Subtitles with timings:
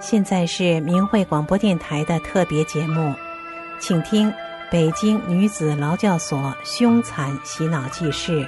[0.00, 3.14] 现在是明慧广播电台的特别节目，
[3.80, 4.30] 请听
[4.70, 8.46] 北京女子劳教所凶残洗脑记事，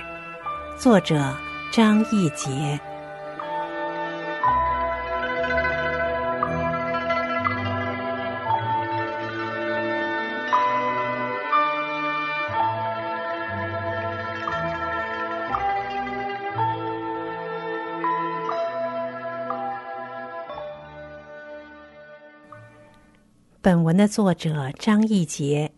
[0.77, 1.35] 作者
[1.73, 2.79] 张义杰。
[23.65, 25.73] 本文的作者张义杰，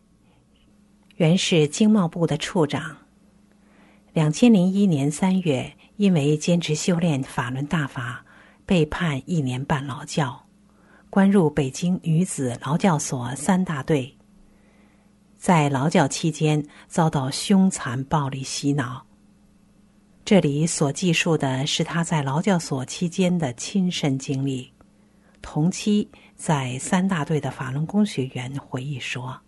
[1.15, 2.97] 原是经贸部的处长。
[4.13, 8.25] 两千零一年三月，因为坚持修炼法轮大法，
[8.67, 10.47] 被判一年半劳教，
[11.11, 14.13] 关入北京女子劳教所三大队。
[15.39, 19.07] 在劳教期间，遭到凶残暴力洗脑。
[20.25, 24.73] 这里所记述的是他在劳教所期间的亲身经历。
[25.49, 29.41] 同期在三大队的法轮功学员回忆说：“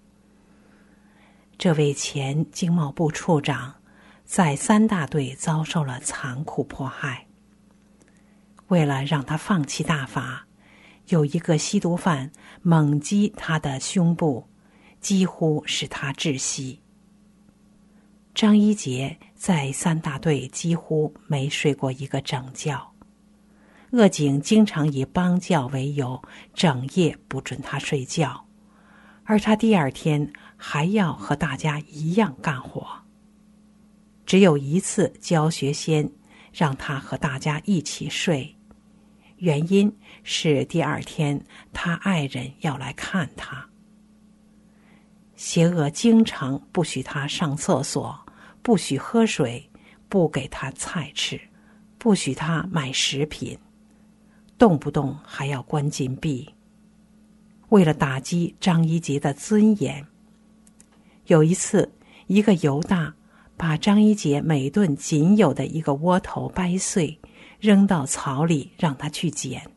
[1.58, 3.74] 这位前经贸部处长
[4.24, 7.26] 在三大队遭受了残酷迫害。
[8.68, 10.46] 为了让他放弃大法，
[11.08, 12.30] 有一个吸毒犯
[12.62, 14.46] 猛击他的胸部，
[15.00, 16.80] 几乎使他窒息。
[18.36, 22.80] 张一杰在三大队几乎没睡过一个整觉。”
[23.92, 26.22] 恶警经常以帮教为由，
[26.52, 28.46] 整夜不准他睡觉，
[29.24, 32.86] 而他第二天还要和大家一样干活。
[34.26, 36.10] 只有一次教学先
[36.52, 38.54] 让他和大家一起睡，
[39.38, 39.90] 原因
[40.22, 41.42] 是第二天
[41.72, 43.66] 他爱人要来看他。
[45.34, 48.18] 邪恶经常不许他上厕所，
[48.60, 49.70] 不许喝水，
[50.10, 51.40] 不给他菜吃，
[51.96, 53.58] 不许他买食品。
[54.58, 56.52] 动不动还要关禁闭。
[57.68, 60.06] 为了打击张一杰的尊严，
[61.26, 61.92] 有一次，
[62.26, 63.14] 一个犹大
[63.56, 67.18] 把张一杰每顿仅有的一个窝头掰碎，
[67.60, 69.70] 扔到草里让他去捡。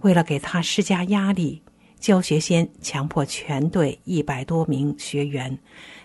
[0.00, 1.62] 为了给他施加压力，
[2.00, 5.58] 教学先强迫全队一百多名学员，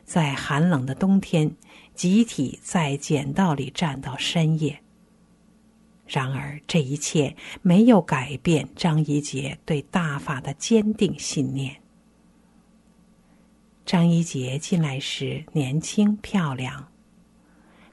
[0.03, 1.55] 在寒冷的冬天
[1.95, 4.82] 集体在捡道里站到深夜。
[6.05, 11.81] 然而，这一切没有改变张一杰对大法的坚定信念。
[13.85, 16.91] 张一杰进来时年轻漂亮，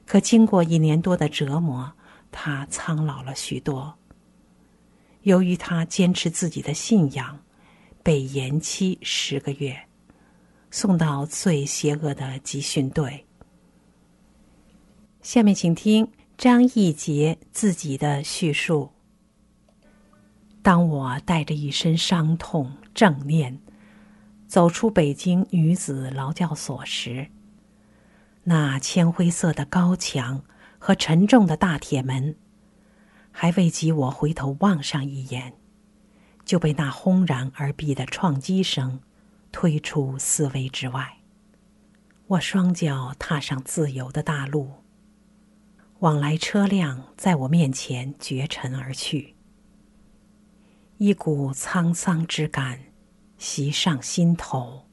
[0.05, 1.93] 可经过一年多的折磨，
[2.31, 3.97] 他苍老了许多。
[5.23, 7.39] 由于他坚持自己的信仰，
[8.03, 9.87] 被延期十个月，
[10.69, 13.25] 送到最邪恶的集训队。
[15.21, 16.07] 下面请听。
[16.41, 18.93] 张义杰自己的叙述：
[20.63, 23.61] 当我带着一身伤痛、正念
[24.47, 27.27] 走出北京女子劳教所时，
[28.45, 30.43] 那铅灰色的高墙
[30.79, 32.35] 和沉重的大铁门，
[33.31, 35.53] 还未及我回头望上一眼，
[36.43, 38.99] 就被那轰然而毕的撞击声
[39.51, 41.17] 推出思维之外。
[42.25, 44.80] 我双脚踏上自由的大路。
[46.01, 49.35] 往来车辆在我面前绝尘而去，
[50.97, 52.79] 一股沧桑之感
[53.37, 54.87] 袭上心头，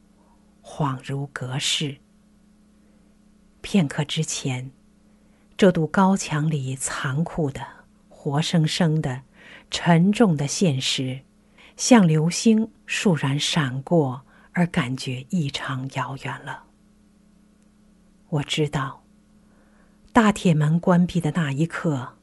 [0.63, 1.97] 恍如隔世。
[3.63, 4.71] 片刻之前，
[5.57, 7.67] 这堵高墙里残酷的、
[8.11, 9.23] 活生生的、
[9.71, 11.23] 沉重的现实，
[11.79, 16.65] 像流星倏然闪过，而感觉异常遥远了。
[18.29, 19.08] 我知道。
[20.21, 22.17] 大铁门关闭的那一刻，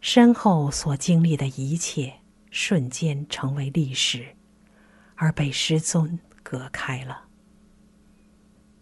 [0.00, 4.34] 身后所经历的一切瞬间成为历史，
[5.14, 7.24] 而被师尊隔开了。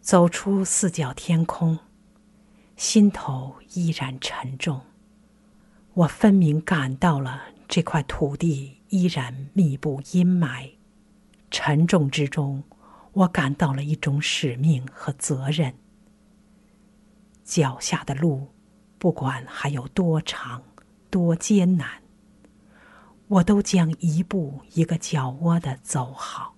[0.01, 1.77] 走出四角天空，
[2.77, 4.81] 心头依然沉重。
[5.95, 10.71] 我分明感到了这块土地依然密布阴霾，
[11.51, 12.63] 沉重之中，
[13.13, 15.75] 我感到了一种使命和责任。
[17.47, 18.49] 脚下的路，
[18.99, 20.61] 不管还有多长、
[21.09, 22.03] 多艰难，
[23.29, 26.57] 我都将一步一个脚窝的走好。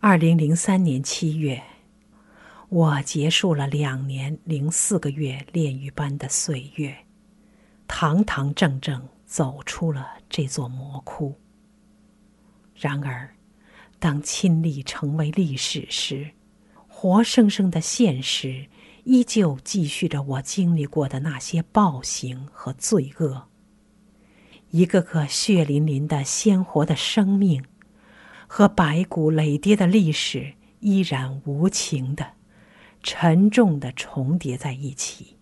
[0.00, 1.62] 二零零三年七月，
[2.68, 7.06] 我结束了两年零四个月炼狱般的岁月，
[7.88, 11.34] 堂堂正正走出了这座魔窟。
[12.74, 13.34] 然而，
[13.98, 16.32] 当亲历成为历史时，
[17.02, 18.66] 活生生的现实
[19.02, 23.48] 依旧继续着我经历过的那些暴行和罪恶。
[24.70, 27.64] 一个个血淋淋的鲜活的生命，
[28.46, 32.34] 和白骨累叠的历史依然无情的、
[33.02, 35.36] 沉重的重叠在一起。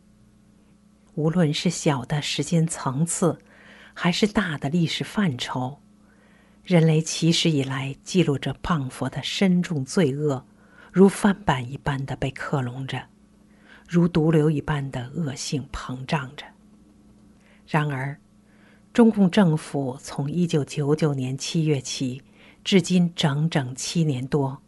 [1.15, 3.39] 无论是小的时间层次，
[3.93, 5.79] 还是大的历史范畴，
[6.65, 10.47] 人类起始以来记录着谤佛的深重罪恶，
[10.93, 13.03] 如翻版一般的被克隆着，
[13.89, 16.45] 如毒瘤一般的恶性膨胀着。
[17.67, 18.19] 然而，
[18.93, 22.23] 中共政府从一九九九年七月起，
[22.65, 24.61] 至今整整七年多，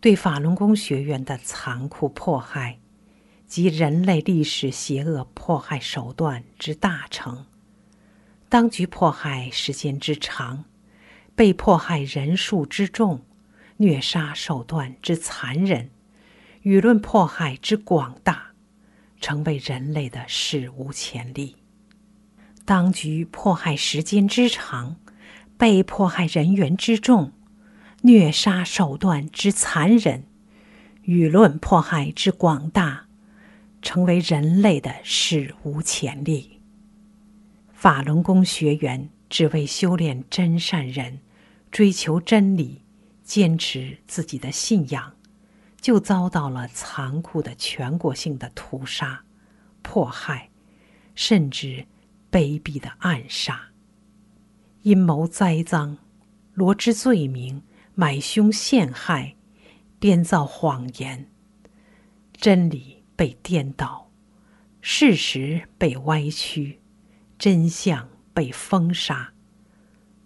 [0.00, 2.78] 对法轮功学院的残酷迫害。
[3.46, 7.46] 及人类历史邪恶迫害手段之大成，
[8.48, 10.64] 当局迫害时间之长，
[11.36, 13.20] 被迫害人数之众，
[13.78, 15.90] 虐杀手段之残忍，
[16.62, 18.52] 舆论迫害之广大，
[19.20, 21.56] 成为人类的史无前例。
[22.64, 24.96] 当局迫害时间之长，
[25.56, 27.32] 被迫害人员之众，
[28.02, 30.24] 虐杀手段之残忍，
[31.04, 33.04] 舆论迫害之广大。
[33.82, 36.60] 成为人类的史无前例。
[37.72, 41.20] 法轮功学员只为修炼真善人，
[41.70, 42.82] 追求真理，
[43.26, 45.14] 坚持自己的信仰，
[45.82, 49.22] 就遭到了残酷的全国性的屠杀、
[49.82, 50.48] 迫害，
[51.14, 51.86] 甚至
[52.30, 53.60] 卑鄙的暗杀。
[54.80, 55.98] 阴谋栽赃，
[56.54, 57.62] 罗织罪名，
[57.94, 59.36] 买凶陷害，
[59.98, 61.30] 编造谎言，
[62.32, 62.96] 真理。
[63.18, 64.10] 被颠倒，
[64.82, 66.82] 事实被歪曲，
[67.38, 69.32] 真相被封杀。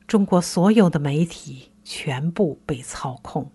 [0.08, 3.50] 中国所有的媒体全部被操控，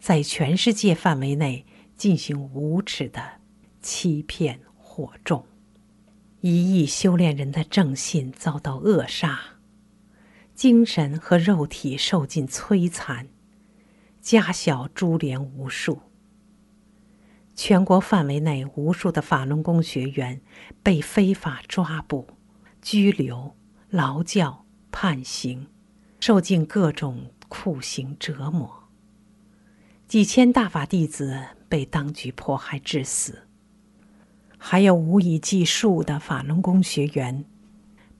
[0.00, 1.66] 在全世界范围内
[1.98, 3.40] 进行无耻的
[3.82, 5.44] 欺骗惑众。
[6.40, 9.38] 一亿修炼人的正信遭到扼杀，
[10.54, 13.28] 精神和肉体受尽摧残，
[14.22, 16.00] 家小株连无数。
[17.54, 20.40] 全国范围内，无数的法轮功学员
[20.82, 22.28] 被非法抓捕、
[22.80, 23.54] 拘留、
[23.90, 25.66] 劳教、判刑，
[26.18, 28.88] 受尽各种酷刑折磨。
[30.08, 31.38] 几千大法弟子
[31.68, 33.46] 被当局迫害致死，
[34.56, 37.44] 还有无以计数的法轮功学员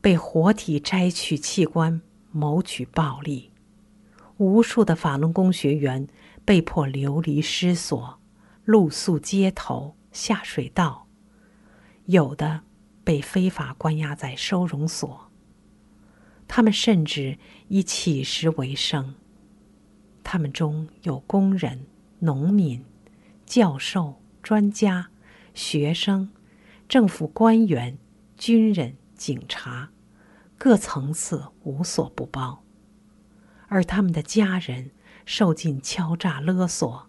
[0.02, 3.50] 被活体摘取器官谋取暴利，
[4.36, 6.06] 无数的法轮功学员
[6.44, 8.20] 被迫流离失所。
[8.66, 11.08] 露宿街头、下水道，
[12.04, 12.60] 有的
[13.02, 15.32] 被非法关押在收容所。
[16.46, 17.38] 他们甚至
[17.68, 19.14] 以乞食为生。
[20.22, 21.86] 他们中有工人、
[22.20, 22.84] 农民、
[23.44, 25.10] 教授、专家、
[25.54, 26.30] 学生、
[26.88, 27.98] 政府官员、
[28.36, 29.90] 军人、警察，
[30.56, 32.62] 各层次无所不包。
[33.68, 34.90] 而他们的家人
[35.24, 37.08] 受尽敲诈勒索。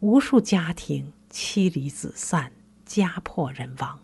[0.00, 2.52] 无数家庭妻离子散，
[2.84, 4.00] 家破人亡，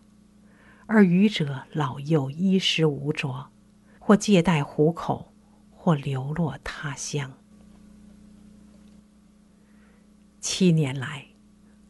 [0.87, 3.51] 而愚者老幼衣食无着，
[3.99, 5.31] 或借贷糊口，
[5.71, 7.35] 或流落他乡。
[10.41, 11.27] 七年来，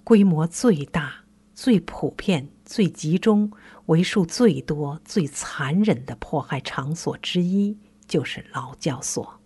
[0.03, 3.53] 规模最大、最普遍、最集中、
[3.87, 7.79] 为数最多、最残忍的迫害场所之一，
[8.09, 9.41] 就是劳教所。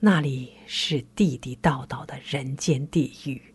[0.00, 3.54] 那里是地地道道的人间地狱。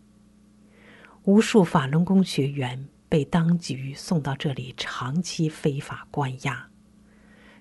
[1.24, 6.70] 无数法轮功学员被当局送到这里长期非法关押，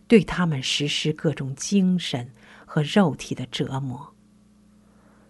[0.07, 2.31] 对他们实施各种精神
[2.65, 4.13] 和肉体的折磨。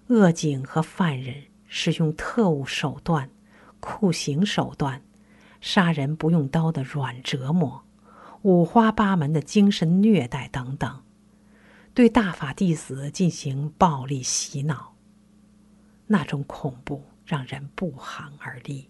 [0.10, 3.30] 恶警和犯人使用特务手段、
[3.80, 5.02] 酷刑手段、
[5.60, 7.84] 杀人不用刀的软折磨、
[8.44, 11.02] 五花八门的精神虐待等等。
[11.94, 14.94] 对大法弟子进行暴力洗脑，
[16.06, 18.90] 那种恐怖让人不寒而栗；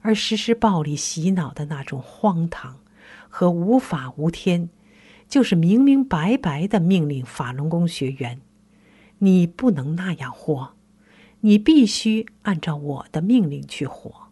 [0.00, 2.78] 而实施暴力洗脑的那种荒唐
[3.28, 4.70] 和无法无天，
[5.28, 8.40] 就是明明白白的命令法轮功学员
[9.18, 10.74] ：“你不能那样活，
[11.40, 14.28] 你必须按照我的命令去活，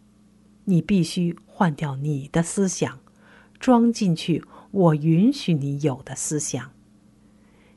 [0.65, 2.99] 你必须换掉你的思想，
[3.59, 6.71] 装进去我允许你有的思想。”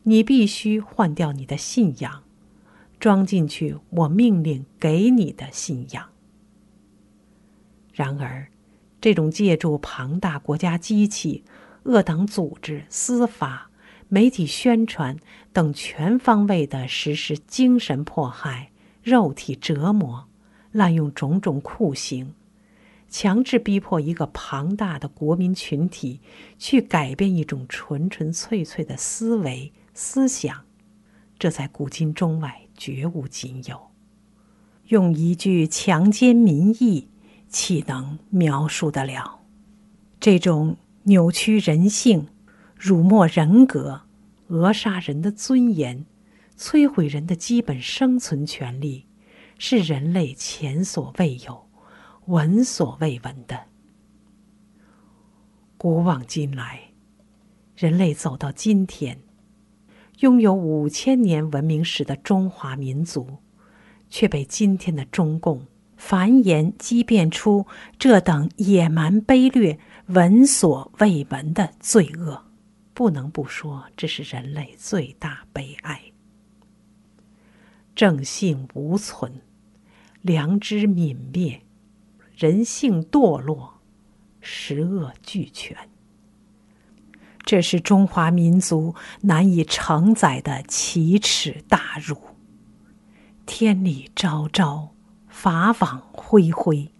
[0.04, 2.24] 你必须换掉你的信仰，
[2.98, 6.08] 装进去我命令给你的信仰。
[7.92, 8.48] 然而，
[8.98, 11.44] 这种借助庞大国家机器
[11.82, 13.70] 恶党组织、司法、
[14.08, 15.18] 媒体宣传
[15.52, 18.71] 等全方位的实施精神迫害、
[19.02, 20.28] 肉体折磨，
[20.71, 22.35] 滥用种种酷刑，
[23.09, 26.21] 强制逼迫一个庞大的国民群体
[26.59, 30.64] 去改变一种纯纯粹粹的思维思想，
[31.38, 33.90] 这在古今中外绝无仅有。
[34.87, 37.09] 用一句强奸民意，
[37.49, 39.40] 岂能描述得了？
[40.21, 42.28] 这种扭曲人性、
[42.76, 44.02] 辱没人格、
[44.50, 46.04] 扼杀人的尊严、
[46.59, 49.07] 摧毁人的基本生存权利，
[49.59, 51.66] 是人类前所未有、
[52.26, 53.59] 闻所未闻的。
[55.78, 56.80] 古往今来，
[57.75, 59.19] 人类走到今天，
[60.19, 63.38] 拥有五千年文明史的中华民族。
[64.12, 65.64] 却被今天的中共
[65.97, 67.64] 繁衍激变出
[67.97, 72.42] 这等野蛮卑劣、闻所未闻的罪恶，
[73.00, 76.12] 不能不说这是人类最大悲哀。
[77.95, 79.40] 正性无存，
[80.21, 81.62] 良知泯灭，
[82.37, 83.80] 人性堕落，
[84.42, 85.88] 十恶俱全。
[87.42, 92.21] 这是中华民族难以承载的奇耻大辱。
[93.47, 94.95] 天理昭昭，
[95.26, 96.92] 法网恢恢。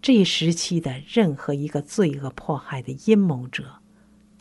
[0.00, 3.80] 这一时期的任何一个罪恶迫害的阴谋者、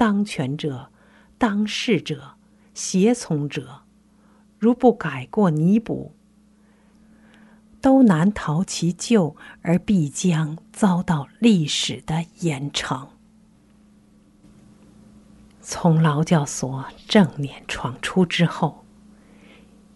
[0.04, 0.90] 当权者、
[1.38, 2.34] 当事者、
[2.74, 3.84] 胁从者，
[4.60, 6.12] 如不改过弥补，
[7.80, 13.08] 都难逃其咎，而必将遭到历史的严惩。
[15.62, 18.84] 从劳教所正面闯出之后。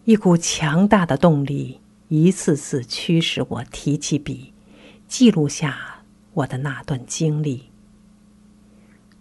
[0.05, 4.53] 一股强大的动力，一次次驱使我提起笔，
[5.05, 7.66] 记录下我的那段经历。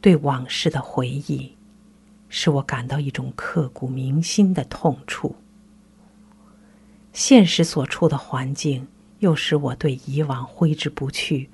[0.07, 1.57] 对往事的回忆，
[2.29, 5.35] 使我感到一种刻骨铭心的痛楚。
[7.13, 8.87] 现实所处的环境，
[9.19, 11.51] 又使我对以往挥之不去，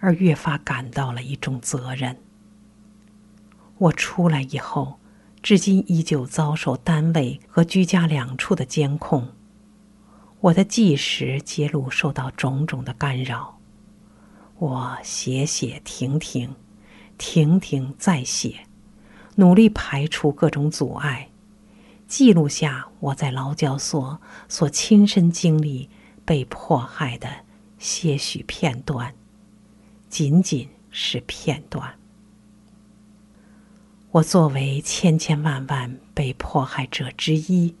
[0.00, 2.18] 而越发感到了一种责任。
[3.78, 4.98] 我出来以后。
[5.42, 9.28] 至今依旧遭受单位和居家两处的监控，
[10.40, 13.58] 我的计时揭露受到种种的干扰，
[14.58, 16.54] 我写写停停，
[17.18, 18.66] 停停再写，
[19.36, 21.30] 努力排除各种阻碍，
[22.06, 25.88] 记录下我在劳教所所亲身经历
[26.24, 27.28] 被迫害的
[27.78, 29.14] 些许片段，
[30.08, 31.94] 仅仅是片段。
[34.12, 37.74] 我作为千千万万被迫害者之一，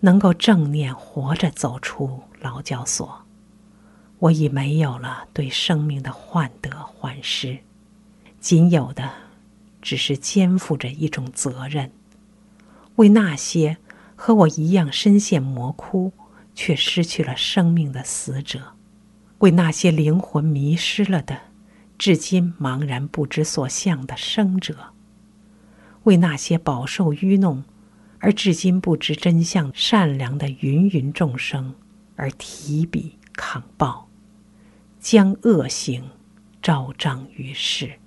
[0.00, 3.22] 能够正念活着走出劳教所，
[4.18, 7.58] 我已没有了对生命的患得患失，
[8.42, 9.08] 仅有的
[9.80, 11.92] 只是肩负着一种责任，
[12.96, 13.76] 为那些
[14.16, 16.12] 和我一样深陷魔窟
[16.52, 18.72] 却失去了生命的死者，
[19.38, 21.38] 为那些灵魂迷失了的、
[21.96, 24.92] 至今茫然不知所向的生者。
[26.02, 27.62] 为那些饱受愚弄，
[28.18, 31.76] 而至今不知真相、善良的芸芸众生
[32.16, 34.08] 而提笔抗暴，
[34.98, 36.10] 将恶行
[36.60, 38.00] 昭彰于世。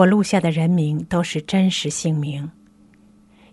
[0.00, 2.50] 我录下的人名都是真实姓名，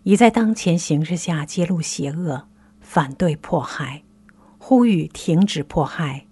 [0.03, 2.47] 已在当前形势下揭露邪恶，
[2.79, 4.03] 反对迫害，
[4.57, 6.25] 呼吁停止迫害，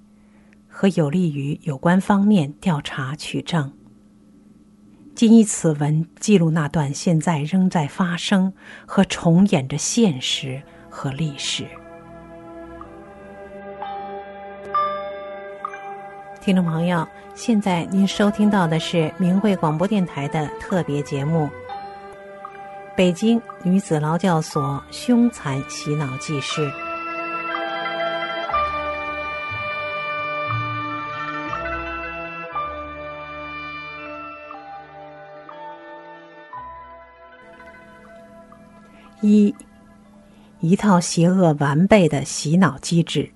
[0.69, 3.73] 和有利于有关方面调查取证。
[5.13, 8.53] 仅以此文记录那段现在仍在发生
[8.85, 11.65] 和重演着现实和历史。
[16.45, 21.45] 听众朋友，现在您收听到的是明慧广播电台的特别节目
[22.95, 26.61] 《北京女子劳教所凶残洗脑记事》。
[39.21, 39.55] 一，
[40.59, 43.31] 一套邪恶完备的洗脑机制。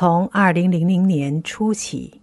[0.00, 2.20] 从二零零零年初起，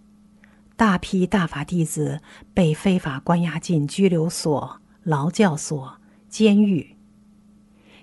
[0.76, 2.22] 大批大法弟子
[2.54, 6.96] 被非法关押进拘留所、劳教所、监狱。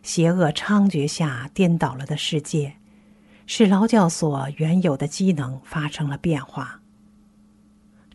[0.04, 2.76] 邪恶猖獗下颠倒了的世界，
[3.48, 6.80] 使劳教所原有的机能发生了变化。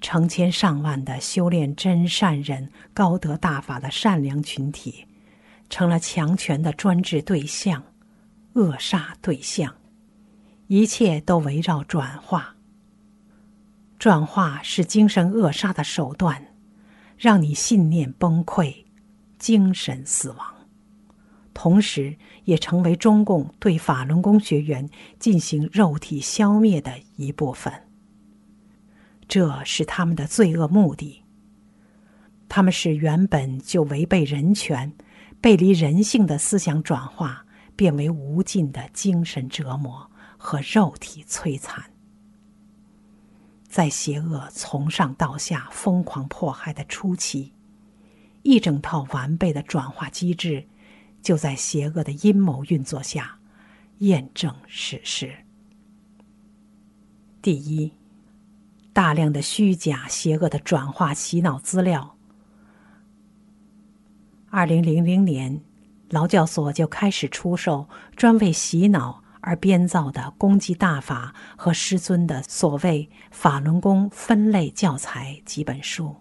[0.00, 5.05] 成千上万的修炼真善人、高德大法的善良群体。
[5.69, 7.83] 成了强权的专制对象、
[8.53, 9.75] 扼杀对象，
[10.69, 12.55] 一切都围绕转化。
[13.99, 16.55] 转化是精神扼杀的手段，
[17.17, 18.85] 让你信念崩溃，
[19.39, 20.55] 精神死亡，
[21.53, 27.73] 同时也成为中共对法轮功学员进行肉体消灭的一部分。
[29.27, 31.23] 这是他们的罪恶目的。
[32.49, 34.93] 他们使原本就违背人权、
[35.41, 37.45] 背离人性的思想转化，
[37.75, 41.90] 变为无尽的精神折磨和肉体摧残。
[43.68, 47.52] 在邪恶从上到下疯狂迫害的初期，
[48.42, 50.66] 一整套完备的转化机制
[51.21, 53.38] 就在邪恶的阴谋运作下
[53.99, 55.45] 验证实。
[57.42, 57.92] 第一，
[58.95, 62.16] 大量的虚假、邪恶的转化洗脑资料。
[64.49, 65.61] 二零零零年，
[66.09, 69.23] 劳教所就开始出售专为洗脑。
[69.40, 76.16] 而编造的攻击大法和师尊的所谓法轮功分类教材几本书，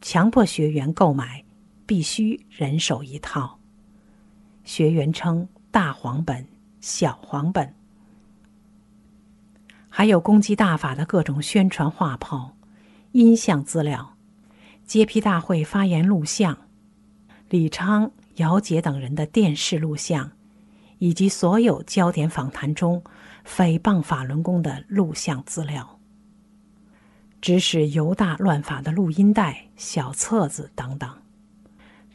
[0.00, 1.44] 强迫学员购买，
[1.86, 3.58] 必须人手一套。
[4.64, 6.46] 学员称大黄本、
[6.80, 7.74] 小黄本，
[9.88, 12.56] 还有攻击大法的各种宣传画报、
[13.12, 14.16] 音像资料、
[14.84, 16.58] 揭批大会发言录像、
[17.48, 20.32] 李昌、姚杰等人的电视录像。
[20.98, 23.02] 以及所有焦点访谈中
[23.46, 25.98] 诽谤法轮功的录像资料、
[27.40, 31.08] 指使犹大乱法的录音带、小册子等等，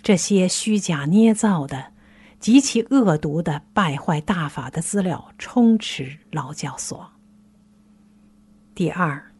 [0.02, 1.94] 这些虚假捏造的、
[2.40, 7.12] 极其恶毒的败坏大法的资料充斥劳教所。
[8.74, 9.32] 第二，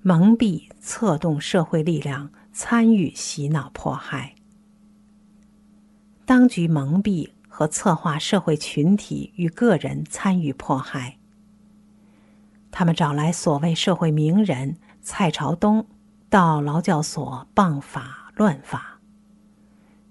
[0.00, 4.36] 蒙蔽、策动社会力量参与洗脑迫害，
[6.24, 7.33] 当局蒙蔽。
[7.56, 11.18] 和策划社会群体与个人参与迫害。
[12.72, 15.86] 他们找来所谓社会名人蔡朝东
[16.28, 18.98] 到劳教所谤法乱法。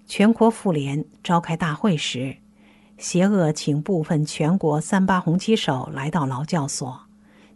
[0.06, 2.38] 全国妇联召开大会时，
[2.98, 7.02] 邪恶请部分全国三八红旗手来到劳教所，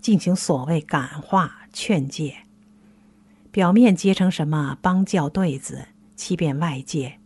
[0.01, 2.35] 进行所谓感化劝诫，
[3.51, 7.21] 表面结成什么帮教对子，欺骗外界。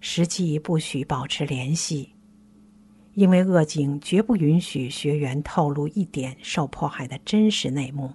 [0.00, 2.14] 实际不许保持联系，
[3.14, 8.12] 因为恶警绝不允许学员透露一点受迫害的真实内幕。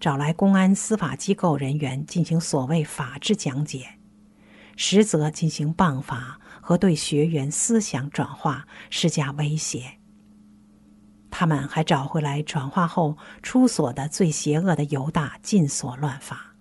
[0.00, 3.86] 找来公安司法机构人员进行所谓法制讲解，
[4.76, 9.98] 实则进行谤法和对学员思想转化施加威胁。
[11.30, 16.54] 他们还找回来转化后出所的最邪恶的犹大禁所乱法。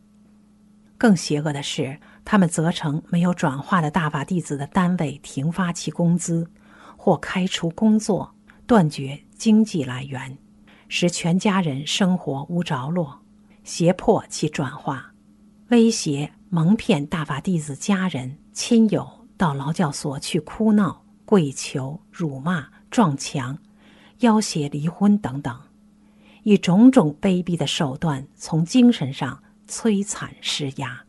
[0.98, 1.98] 更邪恶的是。
[2.30, 6.46] 他们责成没有转化的大法弟子的单位停发其工资，
[6.98, 8.36] 或开除工作，
[8.66, 10.38] 断绝经济来源，
[10.90, 13.18] 使全家人生活无着落，
[13.64, 15.14] 胁迫其转化，
[15.70, 23.58] 威胁蒙骗大法弟子家人亲友到劳教所去哭闹、跪求、辱骂、撞墙、
[24.20, 25.58] 要挟离婚等等，
[26.44, 31.07] 以种种卑鄙的手段从精神上摧残施压。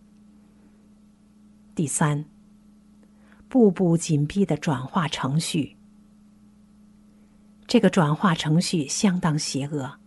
[1.79, 2.25] 第三，
[3.49, 5.77] 步步紧逼的转化程序。
[7.69, 10.01] 这个转化程序相当邪恶，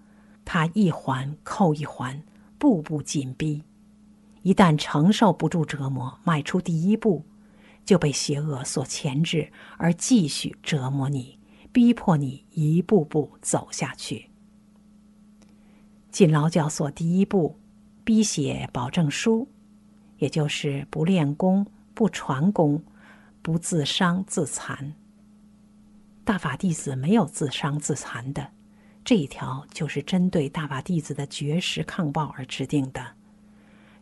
[0.43, 2.21] 它一环扣一环，
[2.57, 3.63] 步步紧逼。
[4.41, 7.23] 一旦承受不住折磨，迈出第一步，
[7.85, 11.39] 就被邪恶所钳制，而继续折磨你，
[11.71, 14.29] 逼迫你一步步走下去。
[16.11, 17.57] 进劳教所第一步，
[18.03, 19.47] 逼写保证书。
[20.21, 22.83] 也就是不练功、不传功、
[23.41, 24.93] 不自伤自残。
[26.23, 28.51] 大法弟子没有自伤自残的，
[29.03, 33.03] 这一条就是针对大法弟子的绝食抗暴而制定的，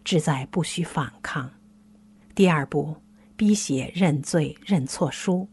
[0.03, 1.49] 志在不许反抗。
[2.36, 2.97] 第二步，
[3.38, 5.47] 逼写认罪认错书，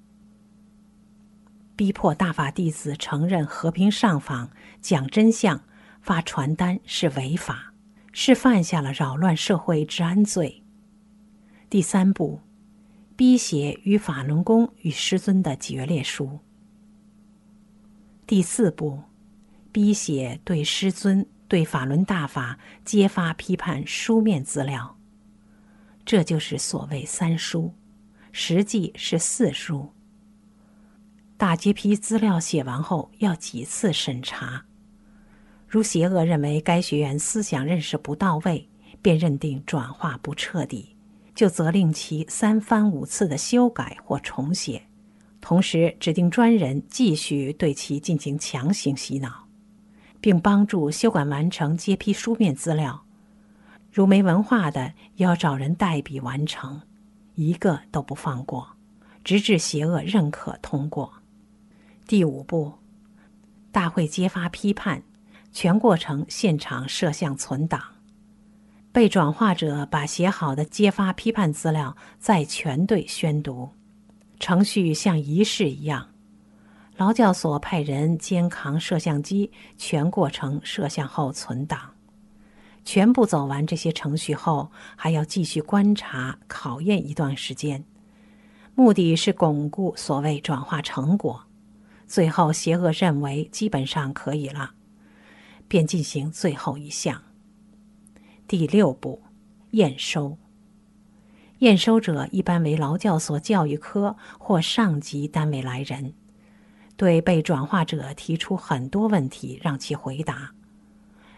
[1.76, 4.50] 逼迫大法弟子承认和平上访、
[4.81, 5.62] 讲真相、
[6.00, 7.72] 发传单是违法。
[8.18, 10.64] 是犯下了扰乱社会治安罪。
[11.68, 12.40] 第三步，
[13.14, 16.40] 逼写与法轮功与师尊的决裂书。
[18.26, 19.02] 第四步，
[19.70, 24.96] 逼写对师尊、对法轮大法揭发批判书面资料。
[26.07, 27.74] 这就是所谓三书，
[28.33, 29.92] 实际是四书。
[31.37, 34.64] 大揭批资料写完后，要几次审查。
[35.68, 38.68] 如邪恶认为该学员思想认识不到位，
[39.02, 40.96] 便认定转化不彻底，
[41.35, 44.83] 就责令其三番五次的修改或重写，
[45.40, 49.46] 同时指定专人继续对其进行强行洗脑，
[50.20, 53.05] 并帮助修改完成揭批书面资料。
[53.92, 56.83] 如没文化的，要找人代笔完成，
[57.35, 58.76] 一个都不放过，
[59.24, 61.12] 直至邪恶认可通过。
[62.07, 62.74] 第五步，
[63.72, 65.02] 大会揭发批判，
[65.57, 67.83] 全过程现场摄像存档。
[68.92, 73.71] 被转化者把写好的揭发批判资料在全队宣读，
[74.38, 76.09] 程序像仪式一样。
[76.99, 81.90] 劳教所派人肩扛摄像机，全过程摄像后存档。
[82.85, 87.83] 全部走完这些程序后，还要继续观察考验一段时间，
[88.75, 91.42] 目的是巩固所谓转化成果。
[92.07, 94.73] 最后，邪恶认为基本上可以了，
[95.68, 97.22] 便进行最后一项。
[98.48, 99.22] 第六步，
[99.72, 100.38] 验收。
[101.61, 106.12] 验收者一般为劳教所教育科或上级单位来人，
[106.96, 110.52] 对被转化者提出很多问题，让其回答。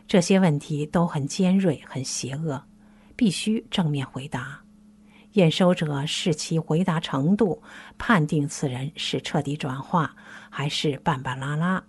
[0.09, 2.65] 这些问题都很尖锐、很邪恶，
[3.15, 4.61] 必须正面回答。
[5.35, 7.63] 验收者视其回答程度，
[7.99, 10.17] 判定此人是彻底转化，
[10.51, 11.85] 还是半半拉拉，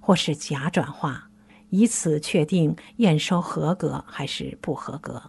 [0.00, 1.28] 或是假转化，
[1.76, 5.20] 以此确定验收合格还是不合格。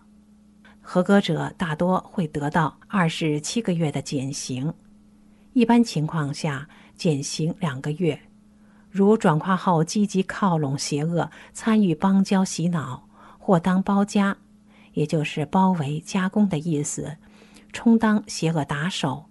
[0.79, 4.71] 合格者大多会得到二十七个月的减刑，
[5.53, 8.21] 一般情况下减刑两个月。
[8.91, 14.37] 如转化后积极靠拢邪恶，参与帮教洗脑，或当包夹，
[14.93, 17.17] 也就是包围加工的意思。
[17.73, 19.25] 充当邪恶打手，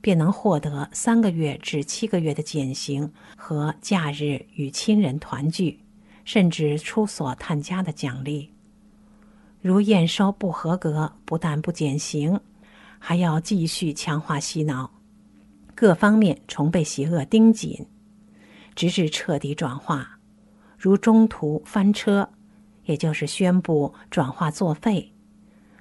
[0.00, 5.84] 便能获得三个月至七个月的减刑和假日与亲人团聚，
[6.28, 8.52] 甚至出所探家的奖励。
[9.62, 12.38] 如验收不合格，不但不减刑，
[12.98, 14.90] 还要继续强化洗脑，
[15.74, 17.86] 各方面重被邪恶盯紧，
[18.74, 20.18] 直至彻底转化。
[20.76, 22.28] 如中途翻车，
[22.84, 25.14] 也就是宣布转化作废。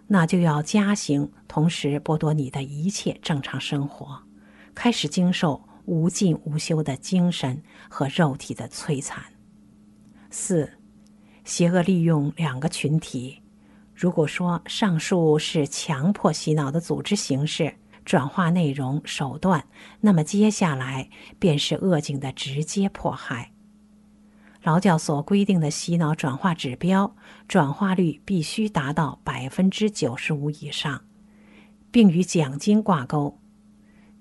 [0.08, 4.24] 那就要加刑，同时剥夺你的一切正常生活，
[4.74, 9.22] 开始经受无尽无休的精神和肉体的摧残。
[10.40, 10.70] 四，
[11.46, 13.42] 邪恶利用两个群体。
[13.96, 17.74] 如果说上述是强迫洗脑的组织形式，
[18.06, 19.66] 转化内容手段，
[20.00, 23.52] 那么接下来便是恶警的直接迫害。
[24.62, 27.16] 劳教所规定的洗脑转化指标，
[27.48, 31.02] 转化率必须达到百分之九十五以上，
[31.90, 33.40] 并与奖金挂钩。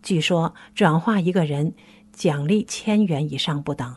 [0.02, 1.74] 据说转化一个人，
[2.10, 3.94] 奖励千元以上不等。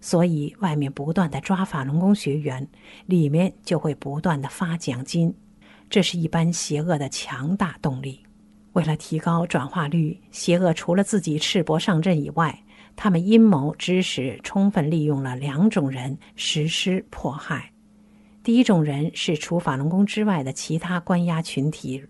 [0.00, 2.66] 所以外面不断的抓法轮功学员，
[3.06, 5.34] 里面就会不断的发奖金，
[5.88, 8.20] 这是一般邪恶的强大动力。
[8.72, 12.62] 为了提高转化率，邪恶除了自己赤膊上阵以外，
[12.94, 17.72] 他们阴谋指使，充分利用了两种人实施迫害。
[18.42, 22.04] 第一种人是除法轮功之外的其他关押群体，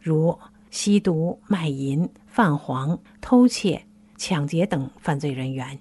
[0.00, 0.36] 如
[0.70, 3.84] 吸毒、卖淫、泛黄、偷窃、
[4.16, 5.78] 抢劫等犯罪人员。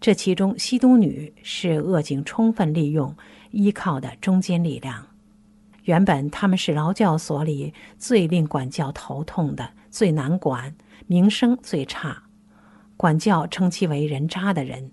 [0.00, 3.14] 这其中，吸毒女是恶警充分利用、
[3.50, 5.06] 依靠的中坚力量。
[5.84, 10.74] 原本他们是劳教所里最令管教头痛的、最难管、
[11.06, 12.22] 名声最差。
[12.96, 14.90] 管教称其为人渣的人，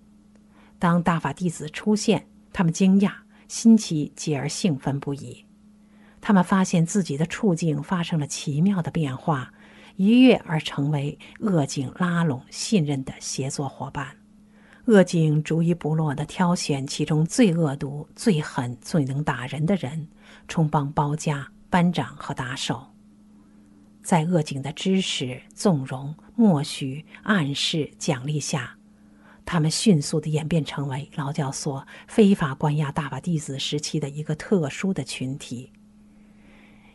[0.78, 3.12] 当大法弟子出现，他们惊讶、
[3.48, 5.46] 新奇，继而兴奋不已。
[6.20, 9.54] 他们发现自己的处境发生了奇妙的变化，
[9.96, 14.17] 一跃而成为恶警拉拢、信任的协作伙伴。
[14.88, 20.08] 恶警逐一不落地挑选其中最恶毒、最狠、最能打人的人，
[20.48, 22.88] 充当包家、班长和打手。
[24.02, 28.78] 在恶警的支持、纵容、默许、暗示、奖励下，
[29.46, 35.70] 他们迅速的演变成为劳教所非法关押大法弟子时期的一个特殊的群体。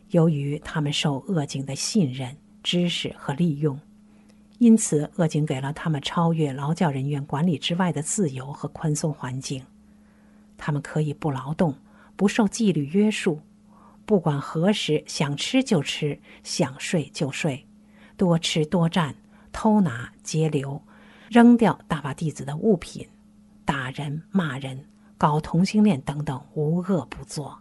[0.09, 3.79] 由于他们受恶警的信任、支持和利用，
[4.63, 9.61] 因此恶警给了他们超越劳教人员管理之外的自由和宽松环境。
[10.57, 11.75] 他们可以不劳动，
[12.15, 13.41] 不受纪律约束。
[14.07, 17.67] 不管何时想吃就吃，想睡就睡，
[18.17, 19.17] 多吃多占，
[19.51, 20.81] 偷拿截留，
[21.29, 23.05] 扔掉大法弟子的物品，
[23.65, 24.87] 打人骂人，
[25.19, 27.59] 搞同性恋等等无恶不作，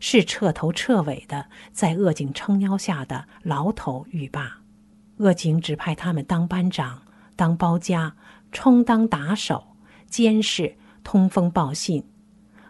[0.00, 4.60] 是彻头彻尾的在恶警撑腰下的牢头狱霸。
[5.18, 7.02] 恶警指派他们当班长、
[7.34, 8.14] 当包家，
[8.52, 9.64] 充当打手、
[10.08, 12.04] 监视、通风报信。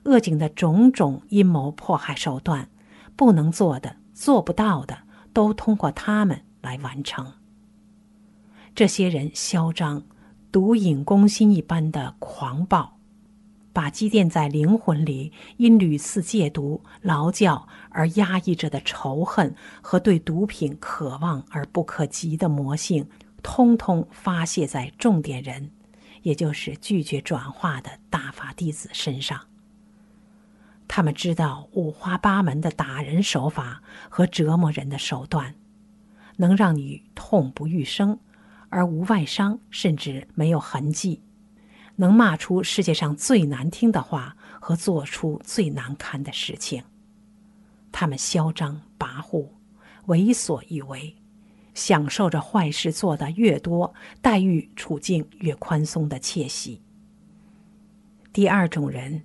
[0.05, 2.69] 恶警的种种阴谋迫害手段。
[3.17, 4.99] 不能做的、做不到的，
[5.33, 7.33] 都通过他们来完成。
[8.75, 10.03] 这些人嚣张、
[10.53, 12.96] 毒瘾攻心一般的狂暴，
[13.77, 23.07] 把积淀在灵魂里、因屡次戒毒、劳教而压抑着的仇恨和对毒品渴望而不可及的魔性，
[23.43, 25.71] 通通发泄在重点人，
[26.23, 29.39] 也就是拒绝转化的大法弟子身上。
[30.89, 35.55] 他们知道五花八门的打人手法和折磨人的手段，
[36.37, 38.19] 能让你痛不欲生，
[38.71, 41.21] 而无外伤，甚至没有痕迹。
[41.97, 46.85] 能骂出世界上最难听的话和做出最难堪的事情。
[47.91, 49.49] 他们嚣张跋扈，
[50.07, 51.17] 为所欲为，
[51.75, 56.83] 享受着坏事做得越多，待遇处境越宽松的窃喜。
[58.33, 59.23] 第二种人，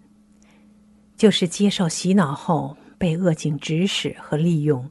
[1.18, 4.90] 就是接受洗脑后被恶警指使和利用，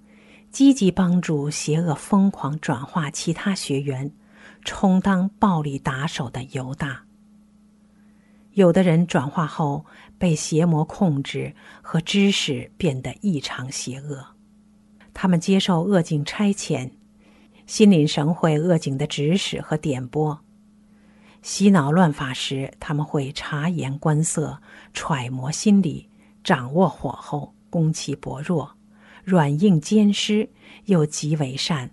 [0.50, 4.12] 积极帮助邪恶疯狂转化其他学员，
[4.62, 7.06] 充当暴力打手的犹大。
[8.54, 9.86] 有的人转化后
[10.18, 14.26] 被邪魔控制和知识变得异常邪恶，
[15.14, 16.90] 他们接受恶境差遣，
[17.66, 20.40] 心领神会恶境的指使和点拨。
[21.42, 24.60] 洗脑乱法时，他们会察言观色，
[24.92, 26.08] 揣摩心理，
[26.42, 28.76] 掌握火候，攻其薄弱，
[29.24, 30.50] 软硬兼施，
[30.86, 31.90] 又极为善。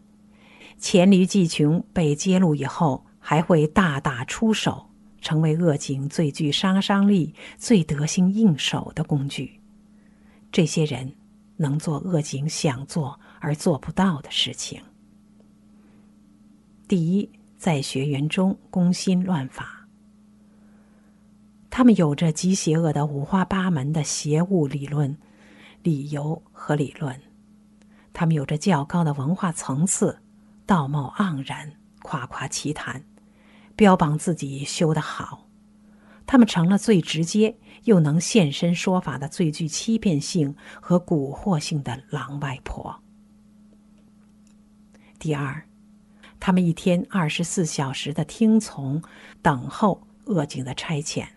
[0.79, 4.89] 黔驴技穷被揭露以后，还会大打出手。
[5.21, 9.59] 成为恶警最具杀伤力、最得心应手的工具。
[10.51, 11.13] 这些人
[11.55, 14.81] 能做恶警想做而做不到的事情。
[16.87, 19.87] 第一，在学员中攻心乱法，
[21.69, 25.17] 他们有着极邪恶的五花八门的邪物理论、
[25.83, 27.19] 理由和理论，
[28.13, 30.17] 他们有着较高的文化层次，
[30.65, 31.71] 道貌盎然，
[32.03, 33.03] 夸夸其谈。
[33.77, 35.47] 标榜自己修得好，
[36.25, 42.99] 他们成了最直接又能现身说法的最具欺骗性和蛊惑性的狼外婆。
[45.19, 45.63] 第二，
[46.39, 48.99] 他们一天二十四小时的听从、
[49.43, 51.27] 等候恶警的差遣，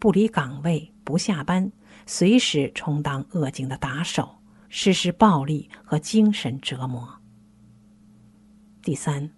[0.00, 1.70] 不离岗位，不下班，
[2.04, 4.28] 随时充当恶警的打手，
[4.68, 7.20] 实施暴力和精神折磨。
[8.82, 9.30] 第三。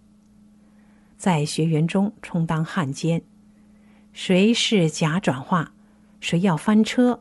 [1.23, 3.23] 在学员中充当汉奸，
[4.13, 5.73] 谁是假转化，
[6.19, 7.21] 谁要翻车，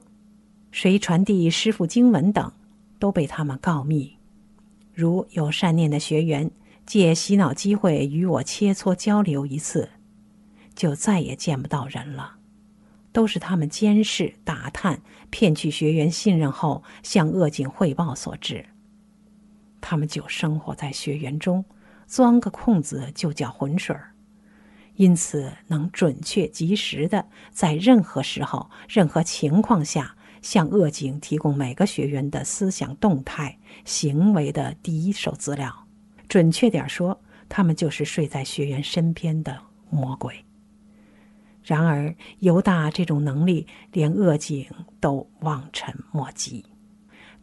[0.72, 2.52] 谁传递师傅经文等，
[2.98, 4.18] 都被他们告密。
[4.92, 6.50] 如有善念的学员
[6.84, 9.92] 借洗脑机会与我切磋交流一次，
[10.74, 12.38] 就再也见不到人了。
[13.12, 18.66] 都是他们监视、打探、骗取学员信任后向恶警汇报所致。
[19.80, 21.64] 他们就生活在学员中。
[22.12, 24.12] 钻个空子就叫浑水儿，
[24.98, 35.88] 因此能准确及时的在任何时候、任何情况下向恶警提供每个学员的思想动态、行为的第一手资料。
[36.28, 39.58] 准确点说，他们就是睡在学员身边的
[39.90, 40.44] 魔鬼。
[41.64, 44.66] 然而，犹大这种能力连恶警
[45.00, 46.66] 都望尘莫及。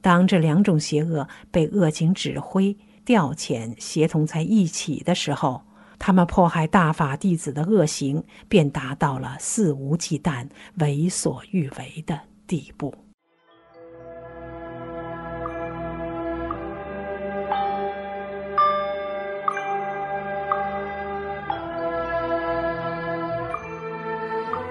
[0.03, 2.77] 当这两种邪恶被恶警指挥。
[3.09, 5.63] 调遣协同在一起的时候，
[5.99, 12.95] 他们迫害大法弟子的恶行便达到了肆无忌惮、为所欲为的地步。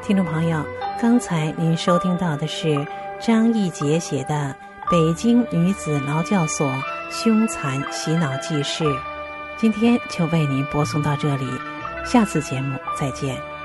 [0.03, 0.63] 听众朋友，
[1.01, 2.85] 刚才您收听到的是
[3.19, 4.55] 张义杰写的
[4.91, 6.67] 《北京女子劳教所》。
[7.09, 8.83] 凶残洗脑记事，
[9.57, 11.47] 今天就为您播送到这里，
[12.05, 13.56] 下次节目再见。